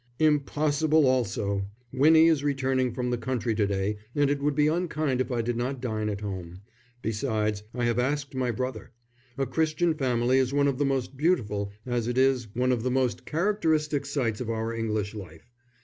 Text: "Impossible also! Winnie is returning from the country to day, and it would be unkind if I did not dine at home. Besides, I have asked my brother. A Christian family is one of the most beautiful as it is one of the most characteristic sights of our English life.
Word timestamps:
"Impossible 0.17 1.05
also! 1.05 1.67
Winnie 1.93 2.25
is 2.27 2.43
returning 2.43 2.91
from 2.91 3.11
the 3.11 3.19
country 3.19 3.53
to 3.53 3.67
day, 3.67 3.97
and 4.15 4.31
it 4.31 4.41
would 4.41 4.55
be 4.55 4.65
unkind 4.65 5.21
if 5.21 5.31
I 5.31 5.43
did 5.43 5.55
not 5.55 5.79
dine 5.79 6.09
at 6.09 6.21
home. 6.21 6.61
Besides, 7.03 7.61
I 7.75 7.85
have 7.85 7.99
asked 7.99 8.33
my 8.33 8.49
brother. 8.49 8.89
A 9.37 9.45
Christian 9.45 9.93
family 9.93 10.39
is 10.39 10.55
one 10.55 10.67
of 10.67 10.79
the 10.79 10.85
most 10.85 11.15
beautiful 11.15 11.71
as 11.85 12.07
it 12.07 12.17
is 12.17 12.47
one 12.55 12.71
of 12.71 12.81
the 12.81 12.89
most 12.89 13.27
characteristic 13.27 14.07
sights 14.07 14.41
of 14.41 14.49
our 14.49 14.73
English 14.73 15.13
life. 15.13 15.51